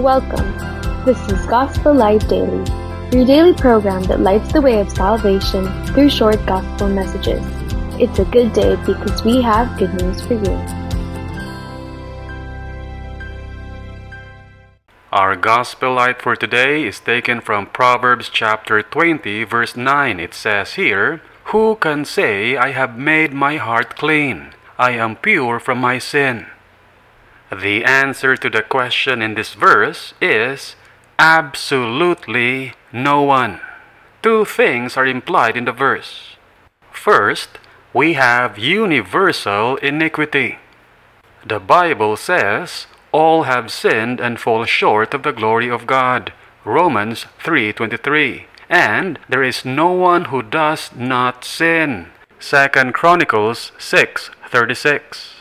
Welcome. 0.00 0.56
This 1.04 1.20
is 1.28 1.44
Gospel 1.44 1.92
Light 1.92 2.26
Daily, 2.26 2.64
your 3.12 3.26
daily 3.26 3.52
program 3.52 4.02
that 4.04 4.20
lights 4.20 4.50
the 4.50 4.62
way 4.62 4.80
of 4.80 4.88
salvation 4.90 5.68
through 5.88 6.08
short 6.08 6.40
gospel 6.46 6.88
messages. 6.88 7.44
It's 8.00 8.18
a 8.18 8.24
good 8.24 8.54
day 8.54 8.76
because 8.86 9.22
we 9.24 9.42
have 9.42 9.78
good 9.78 9.92
news 10.00 10.22
for 10.22 10.40
you. 10.40 10.56
Our 15.12 15.36
gospel 15.36 15.92
light 15.92 16.22
for 16.22 16.34
today 16.34 16.86
is 16.86 16.98
taken 16.98 17.42
from 17.42 17.66
Proverbs 17.66 18.30
chapter 18.30 18.82
20, 18.82 19.44
verse 19.44 19.76
9. 19.76 20.18
It 20.18 20.32
says 20.32 20.80
here, 20.80 21.20
Who 21.52 21.76
can 21.76 22.06
say, 22.06 22.56
I 22.56 22.70
have 22.70 22.96
made 22.96 23.34
my 23.34 23.58
heart 23.58 23.96
clean? 23.96 24.54
I 24.78 24.92
am 24.92 25.16
pure 25.16 25.60
from 25.60 25.76
my 25.76 25.98
sin. 25.98 26.46
The 27.50 27.84
answer 27.84 28.36
to 28.36 28.48
the 28.48 28.62
question 28.62 29.20
in 29.22 29.34
this 29.34 29.54
verse 29.54 30.14
is 30.20 30.76
absolutely 31.18 32.74
no 32.92 33.22
one. 33.22 33.60
Two 34.22 34.44
things 34.44 34.96
are 34.96 35.06
implied 35.06 35.56
in 35.56 35.64
the 35.64 35.72
verse. 35.72 36.36
First, 36.92 37.58
we 37.92 38.12
have 38.12 38.58
universal 38.58 39.76
iniquity. 39.76 40.58
The 41.44 41.58
Bible 41.58 42.16
says, 42.16 42.86
all 43.12 43.42
have 43.44 43.72
sinned 43.72 44.20
and 44.20 44.38
fall 44.38 44.64
short 44.64 45.14
of 45.14 45.24
the 45.24 45.32
glory 45.32 45.68
of 45.68 45.86
God. 45.86 46.32
Romans 46.64 47.26
3:23. 47.42 48.46
And 48.68 49.18
there 49.28 49.42
is 49.42 49.64
no 49.64 49.90
one 49.90 50.26
who 50.26 50.42
does 50.42 50.90
not 50.94 51.44
sin. 51.44 52.06
2 52.38 52.92
Chronicles 52.92 53.72
6:36. 53.78 55.39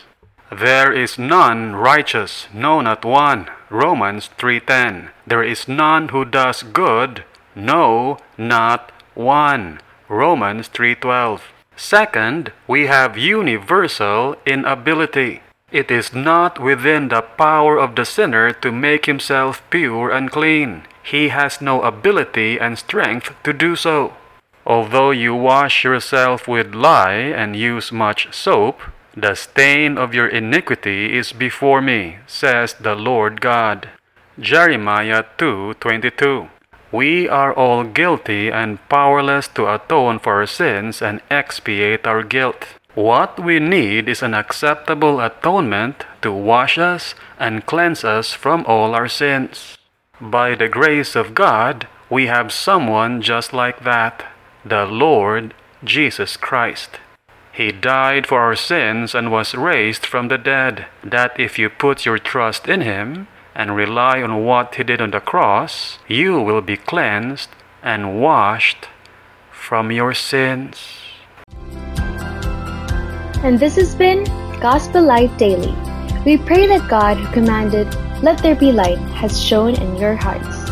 There 0.52 0.92
is 0.92 1.20
none 1.20 1.76
righteous, 1.76 2.48
no 2.52 2.82
not 2.82 3.06
one. 3.06 3.50
Romans 3.70 4.32
3:10. 4.40 5.10
There 5.28 5.44
is 5.44 5.68
none 5.68 6.10
who 6.10 6.26
does 6.26 6.64
good, 6.64 7.24
no 7.56 8.18
not 8.36 8.92
one. 9.14 9.80
Romans 10.08 10.68
3:12. 10.68 11.42
Second, 11.76 12.52
we 12.68 12.88
have 12.88 13.16
universal 13.16 14.36
inability. 14.46 15.42
It 15.72 15.92
is 15.92 16.16
not 16.16 16.58
within 16.58 17.10
the 17.10 17.22
power 17.22 17.78
of 17.78 17.94
the 17.94 18.06
sinner 18.06 18.52
to 18.52 18.72
make 18.72 19.06
himself 19.06 19.62
pure 19.70 20.10
and 20.10 20.32
clean. 20.32 20.84
He 21.04 21.30
has 21.30 21.62
no 21.62 21.84
ability 21.84 22.60
and 22.60 22.78
strength 22.78 23.36
to 23.44 23.54
do 23.54 23.76
so. 23.76 24.14
Although 24.66 25.12
you 25.12 25.36
wash 25.36 25.84
yourself 25.84 26.48
with 26.48 26.74
lye 26.74 27.34
and 27.38 27.56
use 27.56 27.92
much 27.92 28.34
soap, 28.34 28.82
the 29.16 29.36
stain 29.36 29.98
of 29.98 30.14
your 30.14 30.28
iniquity 30.28 31.18
is 31.18 31.32
before 31.34 31.82
me, 31.82 32.20
says 32.28 32.74
the 32.74 32.96
Lord 32.96 33.42
God. 33.42 33.90
Jeremiah 34.40 35.24
2:22. 35.38 36.50
We 36.92 37.30
are 37.30 37.54
all 37.54 37.84
guilty 37.84 38.50
and 38.50 38.80
powerless 38.90 39.48
to 39.50 39.72
atone 39.74 40.20
for 40.20 40.36
our 40.36 40.48
sins 40.48 41.02
and 41.02 41.22
expiate 41.30 42.08
our 42.08 42.24
guilt. 42.24 42.66
What 42.96 43.40
we 43.40 43.60
need 43.60 44.10
is 44.10 44.24
an 44.24 44.34
acceptable 44.34 45.22
atonement 45.22 46.06
to 46.22 46.32
wash 46.32 46.78
us 46.78 47.16
and 47.40 47.66
cleanse 47.66 48.04
us 48.04 48.34
from 48.34 48.66
all 48.66 48.96
our 48.96 49.08
sins. 49.08 49.78
By 50.20 50.56
the 50.56 50.68
grace 50.68 51.16
of 51.16 51.36
God, 51.36 51.88
we 52.10 52.26
have 52.28 52.52
someone 52.52 53.22
just 53.22 53.54
like 53.54 53.84
that 53.84 54.26
the 54.66 54.86
Lord 54.86 55.54
Jesus 55.84 56.36
Christ. 56.36 57.00
He 57.60 57.74
died 57.74 58.26
for 58.26 58.40
our 58.40 58.56
sins 58.56 59.14
and 59.14 59.34
was 59.34 59.54
raised 59.54 60.06
from 60.06 60.30
the 60.30 60.38
dead, 60.38 60.86
that 61.04 61.38
if 61.38 61.60
you 61.60 61.70
put 61.70 62.06
your 62.06 62.18
trust 62.18 62.70
in 62.70 62.80
Him 62.80 63.28
and 63.54 63.76
rely 63.76 64.22
on 64.22 64.46
what 64.46 64.76
He 64.76 64.84
did 64.86 65.02
on 65.02 65.12
the 65.12 65.20
cross, 65.20 66.00
you 66.08 66.40
will 66.40 66.62
be 66.62 66.78
cleansed 66.78 67.50
and 67.84 68.22
washed 68.22 68.88
from 69.52 69.92
your 69.92 70.14
sins. 70.14 70.80
And 73.44 73.60
this 73.60 73.76
has 73.76 73.94
been 73.94 74.24
Gospel 74.62 75.04
Light 75.04 75.38
Daily. 75.38 75.76
We 76.26 76.38
pray 76.38 76.66
that 76.68 76.90
God, 76.90 77.18
who 77.18 77.28
commanded, 77.34 77.94
Let 78.24 78.38
there 78.42 78.56
be 78.56 78.72
light, 78.72 79.04
has 79.20 79.36
shone 79.38 79.76
in 79.76 79.98
your 79.98 80.16
hearts. 80.16 80.69